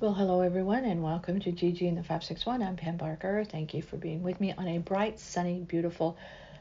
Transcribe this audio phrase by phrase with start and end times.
[0.00, 2.62] Well, hello everyone, and welcome to GG in the 561.
[2.62, 3.42] I'm Pam Barker.
[3.42, 6.16] Thank you for being with me on a bright, sunny, beautiful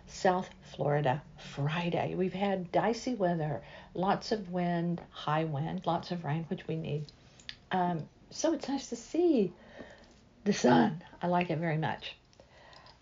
[0.07, 1.21] South Florida
[1.53, 2.15] Friday.
[2.15, 3.61] We've had dicey weather,
[3.93, 7.05] lots of wind, high wind, lots of rain, which we need.
[7.71, 9.53] Um, so it's nice to see
[10.43, 11.03] the sun.
[11.21, 12.15] I like it very much.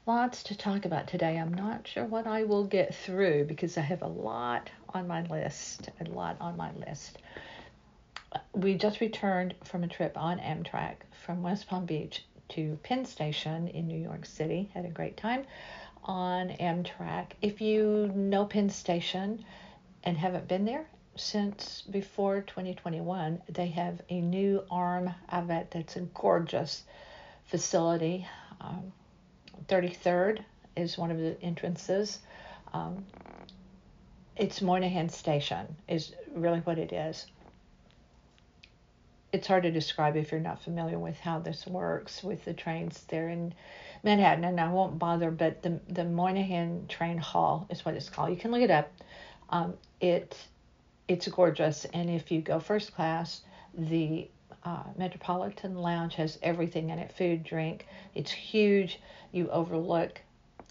[0.06, 1.38] Lots to talk about today.
[1.38, 5.22] I'm not sure what I will get through because I have a lot on my
[5.28, 7.20] list, a lot on my list
[8.54, 10.96] we just returned from a trip on Amtrak
[11.26, 14.70] from West Palm Beach to Penn Station in New York City.
[14.74, 15.46] Had a great time
[16.04, 17.32] on Amtrak.
[17.42, 19.44] If you know Penn Station
[20.04, 20.86] and haven't been there
[21.16, 26.84] since before 2021, they have a new arm of it that's a gorgeous
[27.46, 28.28] facility.
[28.62, 28.92] Um,
[29.68, 30.44] 33rd
[30.76, 32.20] is one of the entrances.
[32.74, 33.06] Um,
[34.36, 37.26] it's Moynihan Station, is really what it is
[39.36, 43.04] it's hard to describe if you're not familiar with how this works with the trains
[43.10, 43.54] there in
[44.02, 45.30] Manhattan, and I won't bother.
[45.30, 48.30] But the the Moynihan Train Hall is what it's called.
[48.30, 48.90] You can look it up.
[49.50, 50.38] Um, it
[51.10, 53.42] it's gorgeous, and if you go first class,
[53.78, 54.30] the
[54.64, 57.86] uh, Metropolitan Lounge has everything in it: food, drink.
[58.14, 59.02] It's huge.
[59.34, 60.22] You overlook.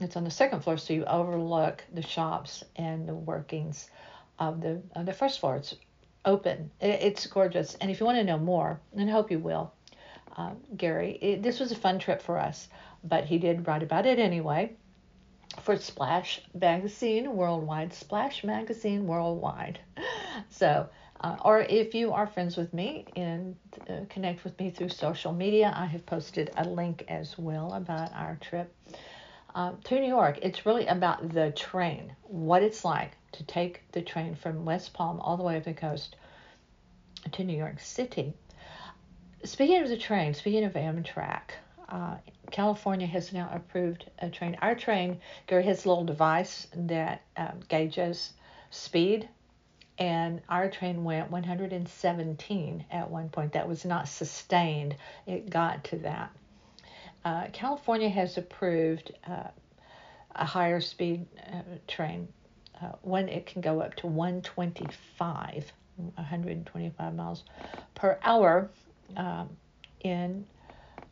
[0.00, 3.90] It's on the second floor, so you overlook the shops and the workings
[4.38, 5.56] of the of the first floor.
[5.56, 5.74] It's
[6.24, 6.70] open.
[6.80, 7.74] It's gorgeous.
[7.76, 9.72] And if you want to know more, and hope you will,
[10.36, 12.68] uh, Gerry, it, this was a fun trip for us,
[13.04, 14.72] but he did write about it anyway
[15.60, 17.92] for Splash Magazine Worldwide.
[17.92, 19.78] Splash Magazine Worldwide.
[20.50, 20.88] So,
[21.20, 23.54] uh, or if you are friends with me and
[23.88, 28.12] uh, connect with me through social media, I have posted a link as well about
[28.14, 28.74] our trip
[29.54, 30.38] uh, to New York.
[30.42, 35.20] It's really about the train, what it's like to take the train from West Palm
[35.20, 36.16] all the way up the coast
[37.32, 38.34] to New York City.
[39.44, 41.50] Speaking of the train, speaking of Amtrak,
[41.88, 42.16] uh,
[42.50, 44.56] California has now approved a train.
[44.62, 48.32] Our train, Gerry has a little device that um, gauges
[48.70, 49.28] speed,
[49.98, 53.52] and our train went 117 at one point.
[53.52, 54.96] That was not sustained,
[55.26, 56.32] it got to that.
[57.24, 59.48] Uh, California has approved uh,
[60.34, 62.28] a higher speed uh, train
[62.82, 67.44] uh, when it can go up to 125, 125 miles
[67.94, 68.68] per hour
[69.16, 69.48] um,
[70.00, 70.44] in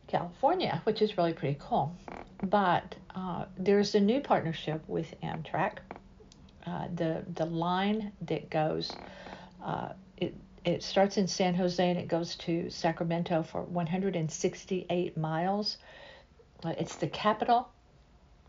[0.07, 1.95] California, which is really pretty cool.
[2.43, 5.77] But uh, there's a new partnership with Amtrak.
[6.95, 8.91] The the line that goes
[10.17, 15.77] it it starts in San Jose and it goes to Sacramento for 168 miles.
[16.71, 17.69] It's the Capitol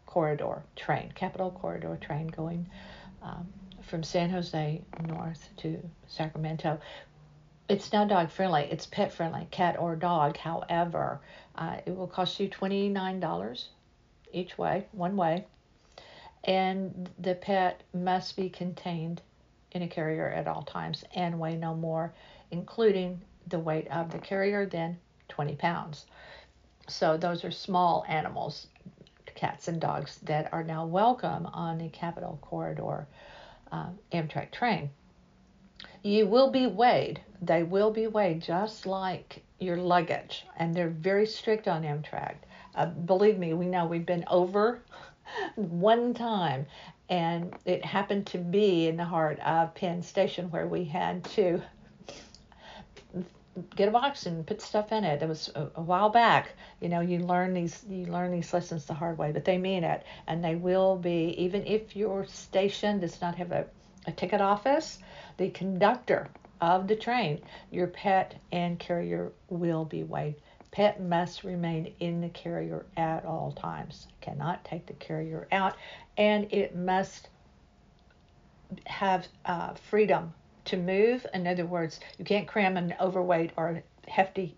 [0.06, 2.66] Corridor train, Capitol Corridor train going
[3.22, 3.46] um,
[3.82, 6.78] from San Jose north to Sacramento.
[7.68, 8.68] It's now dog friendly.
[8.70, 10.36] It's pet friendly, cat or dog.
[10.36, 11.20] However,
[11.56, 13.68] uh, it will cost you twenty nine dollars
[14.32, 15.46] each way, one way,
[16.44, 19.22] and the pet must be contained
[19.72, 22.12] in a carrier at all times and weigh no more,
[22.50, 24.98] including the weight of the carrier, than
[25.28, 26.06] 20 pounds.
[26.86, 28.66] So those are small animals
[29.34, 33.06] cats and dogs that are now welcome on the Capitol Corridor
[33.72, 34.90] uh, Amtrak train.
[36.02, 37.20] You will be weighed.
[37.42, 42.36] They will be weighed just like your luggage, and they're very strict on Amtrak.
[42.74, 44.82] Uh, believe me, we know we've been over
[45.56, 46.66] one time,
[47.08, 51.62] and it happened to be in the heart of Penn Station where we had to
[53.76, 55.22] get a box and put stuff in it.
[55.22, 56.52] It was a, a, while back.
[56.80, 59.84] You know, you learn these you learn these lessons the hard way, but they mean
[59.84, 63.66] it, and they will be even if your station does not have a,
[64.06, 64.98] a ticket office,
[65.36, 66.28] the conductor
[66.60, 70.36] of the train, your pet and carrier will be weighed.
[70.70, 74.08] Pet must remain in the carrier at all times.
[74.20, 75.76] Cannot take the carrier out,
[76.16, 77.28] and it must
[78.86, 80.32] have uh, freedom
[80.66, 81.26] to move.
[81.34, 84.56] In other words, you can't cram an overweight or hefty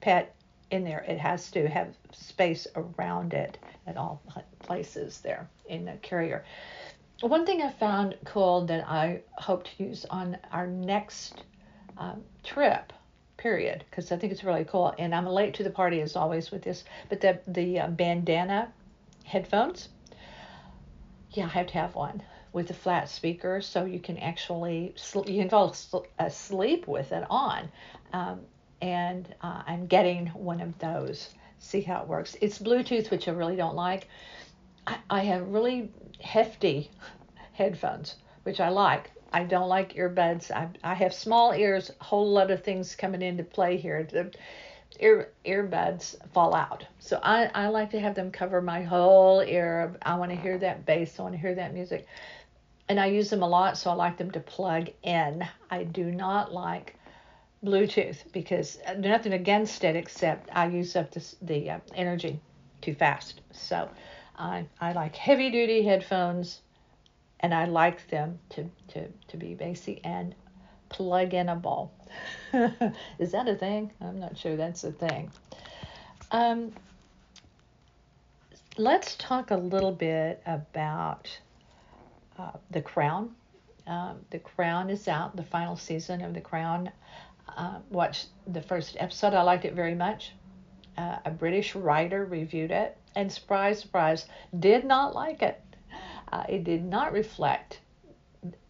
[0.00, 0.34] pet
[0.70, 1.00] in there.
[1.00, 4.22] It has to have space around it at all
[4.60, 6.44] places there in the carrier.
[7.20, 11.42] One thing I found cool that I hope to use on our next
[11.98, 12.92] um, trip,
[13.36, 14.94] period, because I think it's really cool.
[14.98, 18.72] And I'm late to the party as always with this, but the the uh, bandana
[19.24, 19.90] headphones,
[21.32, 25.28] yeah, I have to have one with a flat speaker so you can actually sl-
[25.28, 25.74] you can fall
[26.18, 27.70] asleep with it on
[28.12, 28.40] um,
[28.80, 33.30] and uh, i'm getting one of those see how it works it's bluetooth which i
[33.30, 34.08] really don't like
[34.86, 36.90] i, I have really hefty
[37.52, 42.30] headphones which i like i don't like earbuds I, I have small ears a whole
[42.30, 44.32] lot of things coming into play here the,
[44.98, 46.86] ear earbuds fall out.
[46.98, 49.96] So I, I like to have them cover my whole ear.
[50.02, 51.18] I want to hear that bass.
[51.18, 52.06] I want to hear that music.
[52.90, 55.46] And I use them a lot, so I like them to plug in.
[55.70, 56.96] I do not like
[57.64, 62.40] Bluetooth because uh, nothing against it except I use up the, the uh, energy
[62.80, 63.42] too fast.
[63.52, 63.88] So
[64.36, 66.62] I, I like heavy duty headphones
[67.38, 70.34] and I like them to, to, to be basic and
[70.88, 71.90] plug inable.
[73.20, 73.92] Is that a thing?
[74.00, 75.30] I'm not sure that's a thing.
[76.32, 76.72] Um,
[78.76, 81.28] let's talk a little bit about
[82.40, 83.34] uh, The Crown.
[83.86, 86.90] Um, the Crown is out, the final season of The Crown.
[87.56, 89.34] Uh, watched the first episode.
[89.34, 90.32] I liked it very much.
[90.96, 94.26] Uh, a British writer reviewed it, and surprise, surprise,
[94.58, 95.60] did not like it.
[96.32, 97.80] Uh, it did not reflect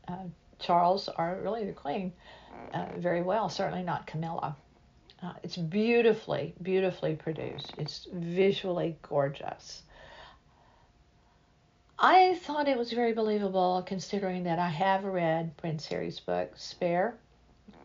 [0.08, 0.24] uh,
[0.58, 2.12] Charles or really the Queen
[2.72, 4.56] uh, very well, certainly not Camilla.
[5.42, 7.74] It's beautifully, beautifully produced.
[7.76, 9.82] It's visually gorgeous.
[12.02, 17.14] I thought it was very believable considering that I have read Prince Harry's book, Spare,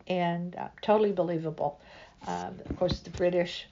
[0.08, 1.78] and uh, totally believable.
[2.26, 3.66] Um, of course, the British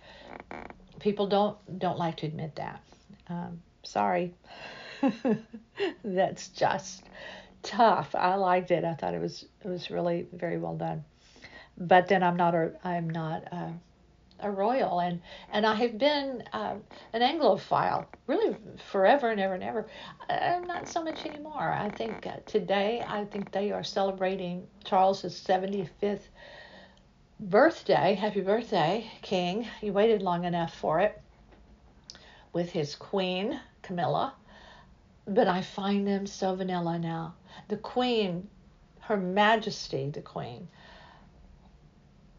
[1.00, 2.82] people don't don't like to admit that.
[3.31, 4.35] Um, sorry,
[6.05, 7.05] that's just
[7.62, 8.14] tough.
[8.14, 8.85] I liked it.
[8.85, 11.05] I thought it was it was really very well done.
[11.79, 13.50] But then I'm not a I'm not
[14.44, 15.20] a royal, and
[15.50, 16.75] and I have been uh,
[17.12, 18.56] an Anglophile really
[18.91, 19.87] forever and ever and ever.
[20.29, 21.73] Uh, not so much anymore.
[21.73, 26.29] I think uh, today I think they are celebrating Charles's 75th
[27.41, 28.14] birthday.
[28.14, 29.67] Happy birthday, King!
[29.81, 31.20] You waited long enough for it.
[32.52, 34.35] With his queen Camilla,
[35.26, 37.35] but I find them so vanilla now
[37.69, 38.49] the Queen,
[39.00, 40.69] Her Majesty, the Queen,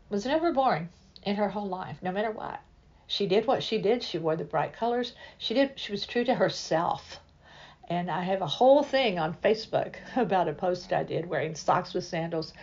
[0.09, 0.89] was never boring
[1.25, 2.61] in her whole life, no matter what.
[3.07, 4.01] She did what she did.
[4.01, 5.13] She wore the bright colors.
[5.37, 5.73] She did.
[5.75, 7.19] She was true to herself.
[7.87, 11.93] And I have a whole thing on Facebook about a post I did wearing socks
[11.93, 12.53] with sandals.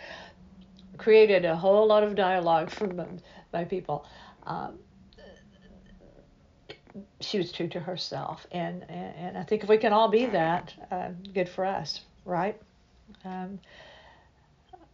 [0.97, 3.19] Created a whole lot of dialogue from
[3.53, 4.05] my people.
[4.45, 4.79] Um,
[7.21, 10.73] she was true to herself, and, and, I think if we can all be that,
[10.91, 12.59] uh, good for us right?
[13.25, 13.59] Um,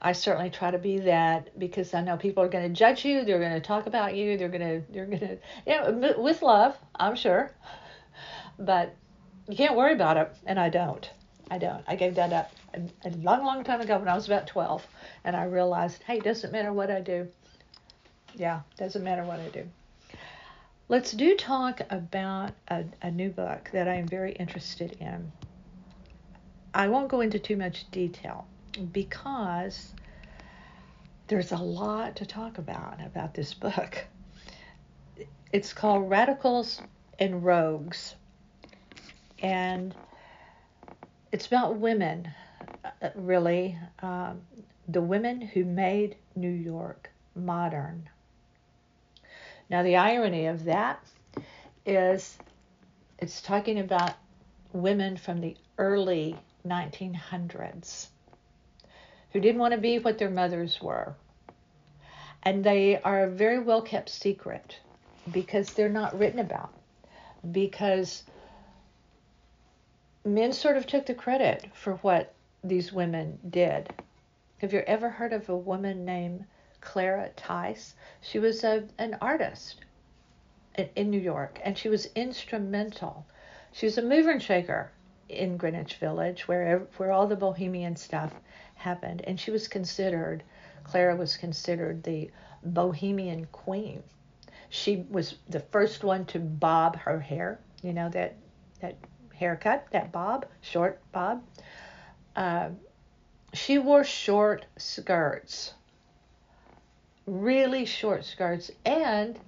[0.01, 3.25] I certainly try to be that because I know people are going to judge you.
[3.25, 4.38] They're going to talk about you.
[4.38, 7.51] They're going to they're going to yeah with love, I'm sure.
[8.57, 8.96] But
[9.50, 11.10] you can't worry about it, and I don't.
[11.51, 11.84] I don't.
[11.88, 14.86] I gave that up a, a long, long time ago when I was about 12,
[15.24, 17.28] and I realized, hey, it doesn't matter what I do.
[18.36, 19.68] Yeah, doesn't matter what I do.
[20.88, 25.31] Let's do talk about a, a new book that I am very interested in.
[26.74, 28.45] I won't go into too much detail
[28.92, 29.94] because
[31.27, 34.06] there's a lot to talk about about this book.
[35.51, 36.81] It's called Radicals
[37.18, 38.16] and Rogues,
[39.39, 39.94] and
[41.31, 42.31] it's about women,
[42.83, 44.42] uh, really, um,
[44.88, 48.10] the women who made New York modern.
[49.69, 51.04] Now, the irony of that
[51.86, 52.38] is
[53.19, 54.13] it's talking about
[54.74, 58.07] women from the early 1900s
[59.31, 61.16] who didn't want to be what their mothers were.
[62.44, 64.80] And they are a very well kept secret
[65.31, 66.74] because they're not written about.
[67.52, 68.24] Because
[70.26, 72.33] men sort of took the credit for what
[72.64, 73.90] these women did.
[74.59, 76.45] Have you ever heard of a woman named
[76.81, 77.95] Clara Tice?
[78.21, 79.86] She was a, an artist
[80.76, 83.26] in, in New York and she was instrumental.
[83.71, 84.92] She was a mover and shaker
[85.30, 88.33] in Greenwich Village, where where all the bohemian stuff
[88.80, 90.44] happened, and she was considered,
[90.83, 92.31] Clara was considered the
[92.64, 94.04] bohemian queen.
[94.69, 98.36] She was the first one to bob her hair, you know that
[98.81, 98.95] that
[99.33, 101.44] haircut, that bob, short bob.
[102.36, 102.69] Uh,
[103.54, 105.74] she wore short skirts,
[107.26, 109.40] really short skirts, and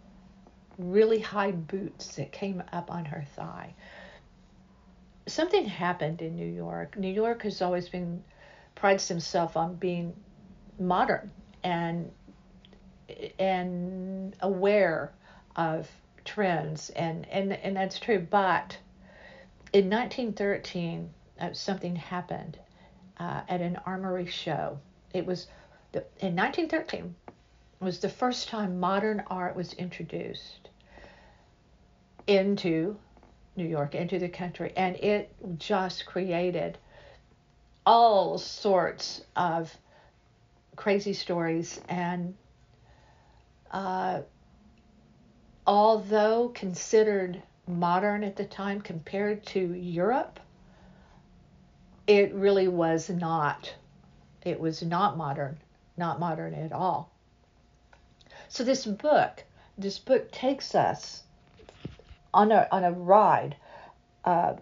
[0.77, 3.73] really high boots that came up on her thigh
[5.27, 6.97] something happened in New York.
[6.97, 8.23] New York has always been
[8.81, 10.11] prides himself on being
[10.79, 11.29] modern
[11.63, 12.11] and
[13.37, 15.13] and aware
[15.55, 15.87] of
[16.25, 16.89] trends.
[16.89, 18.25] And and and that's true.
[18.27, 18.75] But
[19.71, 22.57] in 1913 uh, something happened
[23.19, 24.79] uh, at an armory show.
[25.13, 25.45] It was
[25.91, 27.13] the, in 1913
[27.79, 30.69] was the first time modern art was introduced
[32.25, 32.97] into
[33.55, 36.79] New York into the country, and it just created
[37.85, 39.75] all sorts of
[40.75, 42.35] crazy stories and
[43.71, 44.21] uh,
[45.65, 50.39] although considered modern at the time compared to Europe,
[52.07, 53.73] it really was not.
[54.43, 55.57] It was not modern,
[55.97, 57.11] not modern at all.
[58.49, 59.43] So this book,
[59.77, 61.23] this book takes us
[62.33, 63.55] on a on a ride.
[64.25, 64.55] Uh,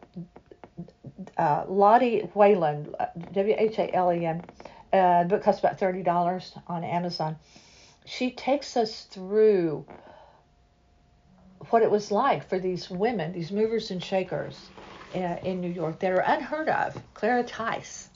[1.38, 2.94] uh, Lottie Whalen,
[3.34, 4.44] W H A L E N.
[4.92, 7.38] Uh, the book costs about thirty dollars on Amazon.
[8.06, 9.86] She takes us through
[11.70, 14.58] what it was like for these women, these movers and shakers
[15.14, 16.98] in, uh, in New York that are unheard of.
[17.14, 18.10] Clara Tice.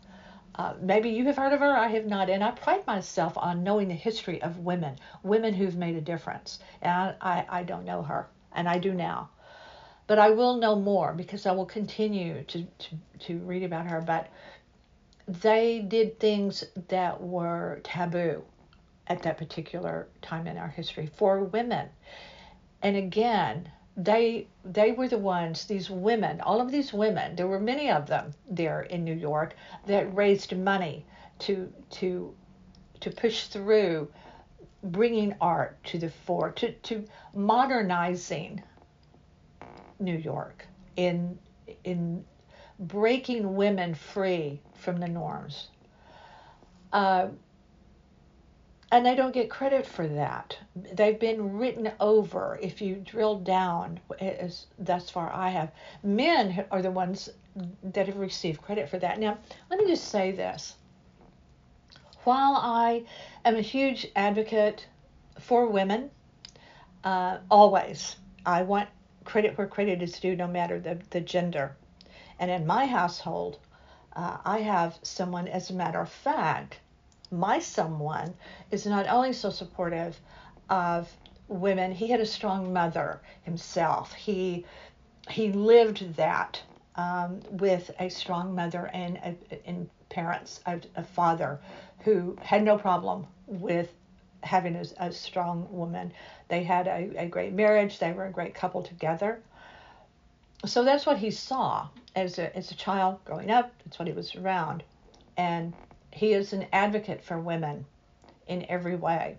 [0.56, 2.30] Uh, maybe you have heard of her, I have not.
[2.30, 6.60] And I pride myself on knowing the history of women, women who've made a difference.
[6.82, 9.30] And I, I don't know her, and I do now.
[10.08, 14.02] But I will know more because I will continue to, to, to read about her.
[14.02, 14.28] But
[15.28, 18.44] they did things that were taboo
[19.08, 21.90] at that particular time in our history for women.
[22.82, 27.60] And again, they they were the ones these women all of these women there were
[27.60, 29.56] many of them there in New York
[29.86, 31.06] that raised money
[31.38, 32.34] to to
[33.00, 34.12] to push through
[34.84, 37.06] bringing art to the fore to to
[37.36, 38.64] modernizing
[40.00, 41.38] New York in
[41.84, 42.24] in
[42.80, 45.68] breaking women free from the norms
[46.92, 47.28] uh,
[48.94, 50.56] and they don't get credit for that.
[50.76, 52.60] They've been written over.
[52.62, 55.72] If you drill down, as thus far I have,
[56.04, 57.30] men are the ones
[57.82, 59.20] that have received credit for that.
[59.20, 59.40] Now,
[59.72, 60.76] let me just say this.
[62.24, 63.04] While I
[63.44, 64.86] am a huge advocate
[65.40, 66.12] for women,
[67.04, 68.90] uh, always, I want
[69.24, 71.76] credit where credit is due, no matter the, the gender.
[72.40, 73.60] And in my household,
[74.16, 76.80] uh, I have someone, as a matter of fact,
[77.32, 78.34] my someone
[78.70, 80.20] is not only so supportive
[80.70, 81.12] of
[81.48, 84.14] women, he had a strong mother himself.
[84.14, 84.66] He
[85.30, 86.62] he lived that
[86.96, 91.60] um, with a strong mother and and parents, a, a, father
[92.00, 93.92] who had no problem with
[94.44, 96.14] having a, a strong woman.
[96.48, 98.00] They had a, a great marriage.
[98.00, 99.42] They were a great couple together.
[100.66, 103.74] So that's what he saw as a, as a child growing up.
[103.84, 104.84] That's what he was around.
[105.38, 105.74] And
[106.12, 107.86] he is an advocate for women
[108.48, 109.38] in every way.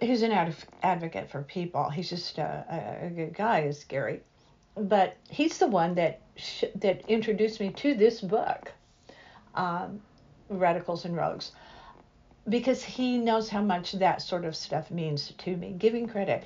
[0.00, 1.90] He's an ad- advocate for people.
[1.90, 4.20] He's just a, a, a good guy, is Gerry.
[4.76, 8.72] But he's the one that sh- that introduced me to this book,
[9.54, 10.00] um,
[10.48, 11.52] Radicals and Rogues,
[12.48, 15.72] because he knows how much that sort of stuff means to me.
[15.72, 16.44] Giving credit,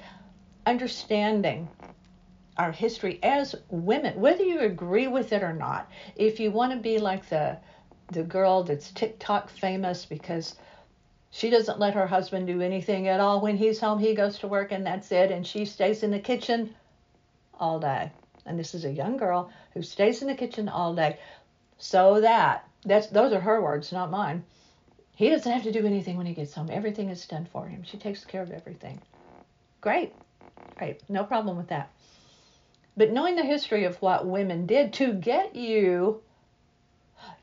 [0.67, 1.69] understanding
[2.57, 5.91] our history as women, whether you agree with it or not.
[6.17, 7.59] If you want to be like the
[8.09, 10.57] the girl that's TikTok famous because
[11.31, 13.41] she doesn't let her husband do anything at all.
[13.41, 15.31] When he's home, he goes to work and that's it.
[15.31, 16.75] And she stays in the kitchen
[17.59, 18.11] all day.
[18.47, 21.19] And this is a young girl who stays in the kitchen all day.
[21.79, 24.45] So that that's those are her words, not mine.
[25.21, 26.71] He doesn't have to do anything when he gets home.
[26.73, 27.83] Everything is done for him.
[27.83, 28.99] She takes care of everything.
[29.83, 30.15] Great.
[30.79, 31.03] Great.
[31.11, 31.91] No problem with that.
[32.97, 36.23] But knowing the history of what women did to get you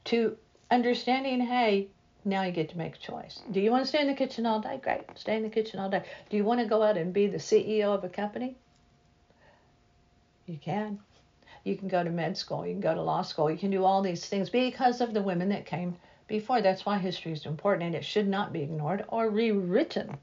[0.05, 0.35] to
[0.71, 1.89] understanding, hey,
[2.25, 3.43] now you get to make a choice.
[3.51, 4.79] Do you want to stay in the kitchen all day?
[4.81, 6.01] Great, stay in the kitchen all day.
[6.31, 8.55] Do you want to go out and be the CEO of a company?
[10.47, 10.97] You can.
[11.63, 13.85] You can go to med school, you can go to law school, you can do
[13.85, 15.95] all these things because of the women that came
[16.27, 16.61] before.
[16.61, 20.17] That's why history is important and it should not be ignored or rewritten.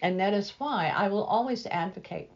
[0.00, 2.30] And that is why I will always advocate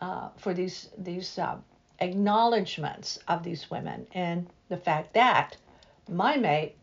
[0.00, 1.56] uh, for these these uh,
[2.00, 5.56] acknowledgments of these women and the fact that
[6.08, 6.76] my mate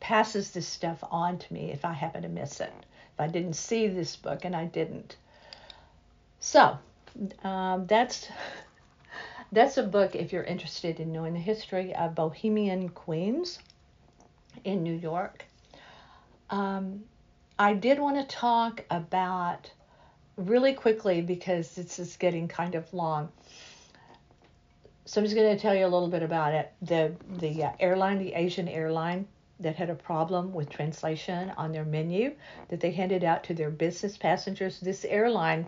[0.00, 2.72] passes this stuff on to me if I happen to miss it.
[3.14, 5.16] If I didn't see this book, and I didn't.
[6.40, 6.78] So
[7.42, 8.28] um, that's
[9.52, 13.60] that's a book if you're interested in knowing the history of Bohemian Queens
[14.62, 15.44] in New York.
[16.50, 17.04] Um,
[17.58, 19.70] I did want to talk about
[20.36, 23.30] really quickly because this is getting kind of long
[25.06, 26.72] so I'm just going to tell you a little bit about it.
[26.82, 29.26] The the uh, airline, the Asian airline
[29.60, 32.34] that had a problem with translation on their menu
[32.68, 34.80] that they handed out to their business passengers.
[34.80, 35.66] This airline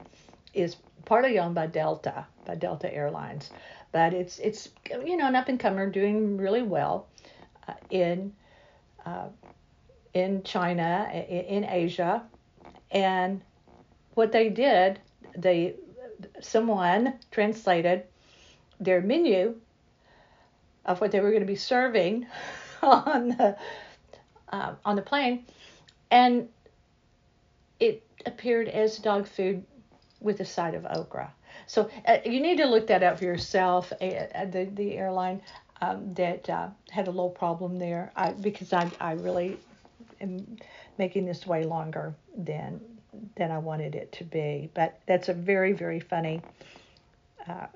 [0.55, 3.51] is partly owned by Delta, by Delta Airlines,
[3.93, 4.71] but it's it's
[5.05, 7.07] you know an up and comer doing really well
[7.69, 8.33] uh, in
[9.07, 9.29] uh,
[10.13, 12.23] in China, in, Asia,
[12.91, 13.41] and
[14.15, 14.99] what they did,
[15.37, 15.75] they
[16.41, 18.05] someone translated
[18.81, 19.55] their menu
[20.87, 22.27] of what they were going to be serving
[22.83, 23.57] on the
[24.49, 25.45] uh, on the plane,
[26.11, 26.49] and
[27.79, 29.65] it appeared as dog food
[30.21, 31.33] with a side of okra.
[31.67, 33.93] So uh, you need to look that up for yourself.
[33.93, 35.43] Uh, the the airline
[35.81, 39.59] um, that uh, had a little problem there I, because I I really
[40.21, 40.57] am
[40.99, 42.81] making this way longer than
[43.37, 44.71] than I wanted it to be.
[44.75, 46.41] But that's a very very funny.
[47.49, 47.67] Uh,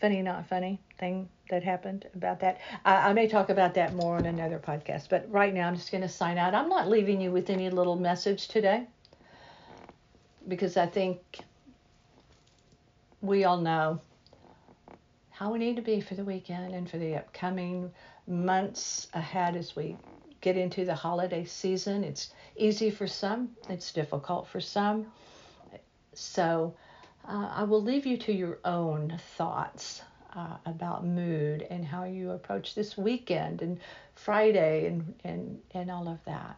[0.00, 2.60] funny, not funny thing that happened about that.
[2.84, 5.90] I, I may talk about that more on another podcast, but right now I'm just
[5.90, 6.54] going to sign out.
[6.54, 8.86] I'm not leaving you with any little message today
[10.48, 11.20] because I think
[13.20, 14.00] we all know
[15.42, 17.90] how we need to be for the weekend and for the upcoming
[18.28, 19.96] months ahead as we
[20.40, 22.04] get into the holiday season.
[22.04, 25.06] It's easy for some, it's difficult for some.
[26.14, 26.76] So
[27.28, 30.02] uh, I will leave you to your own thoughts
[30.36, 33.80] uh, about mood and how you approach this weekend and
[34.14, 36.54] Friday and, and, and all of that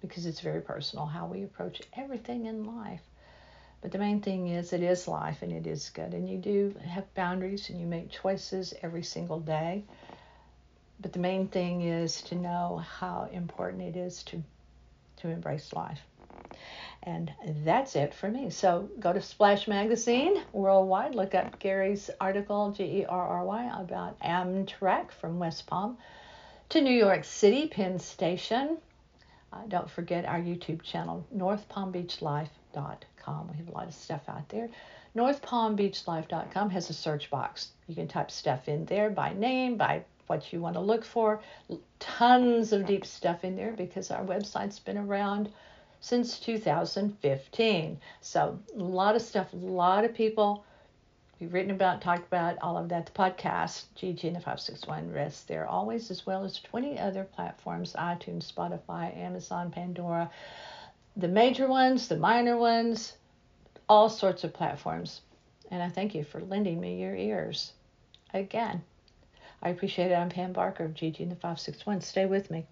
[0.00, 3.02] because it's very personal how we approach everything in life.
[3.84, 6.14] But the main thing is it is life and it is good.
[6.14, 9.84] And you do have boundaries and you make choices every single day.
[11.00, 14.42] But the main thing is to know how important it is to
[15.18, 16.00] to embrace life.
[17.02, 17.30] And
[17.62, 18.48] that's it for me.
[18.48, 23.70] So go to Splash Magazine worldwide, look up Gerry's article, G E R R Y,
[23.78, 25.98] about Amtrak from West Palm
[26.70, 28.78] to New York City, Penn Station.
[29.52, 31.26] Uh, don't forget our YouTube channel,
[32.74, 33.48] northpalmbeachlife.com.
[33.50, 34.68] We have a lot of stuff out there.
[35.16, 37.70] Northpalmbeachlife.com has a search box.
[37.86, 41.40] You can type stuff in there by name, by what you want to look for.
[41.98, 45.50] Tons of deep stuff in there because our website's been around
[46.00, 48.00] since 2015.
[48.20, 50.64] So, a lot of stuff, a lot of people
[51.40, 53.06] we've written about, talked about, all of that.
[53.06, 57.94] The podcast, GG and the 561 rests there always, as well as 20 other platforms
[57.98, 60.30] iTunes, Spotify, Amazon, Pandora,
[61.16, 63.16] the major ones, the minor ones,
[63.88, 65.20] all sorts of platforms.
[65.70, 67.72] And I thank you for lending me your ears
[68.32, 68.82] again.
[69.62, 70.14] I appreciate it.
[70.14, 72.00] I'm Pam Barker of GG and the 561.
[72.00, 72.66] Stay with me.